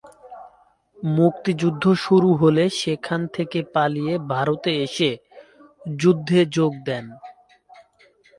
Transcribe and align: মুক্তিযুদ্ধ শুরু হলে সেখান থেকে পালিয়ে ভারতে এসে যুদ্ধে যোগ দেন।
মুক্তিযুদ্ধ 0.97 1.83
শুরু 1.95 2.29
হলে 2.33 2.63
সেখান 2.81 3.21
থেকে 3.27 3.59
পালিয়ে 3.73 4.13
ভারতে 4.33 4.71
এসে 4.85 5.11
যুদ্ধে 5.97 6.39
যোগ 6.55 6.71
দেন। 6.85 7.05